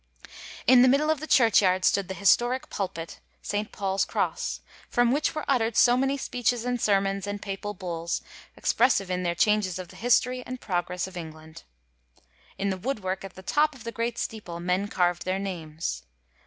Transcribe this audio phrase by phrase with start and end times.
[0.65, 3.71] In the middle of the churchyard stood the historic pulpit, St.
[3.71, 8.23] PauPs Cross, from which were utterd so many speeches and sermons, and Papal Bulls,
[8.57, 11.65] expressive in their changes of the history and pro gress of England.
[12.57, 16.01] In the woodwork at the top of the great steeple men carvd their names.